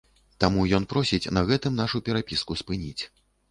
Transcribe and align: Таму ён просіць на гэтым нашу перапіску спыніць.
Таму 0.43 0.63
ён 0.77 0.87
просіць 0.93 1.31
на 1.39 1.45
гэтым 1.51 1.77
нашу 1.83 2.03
перапіску 2.09 2.59
спыніць. 2.65 3.03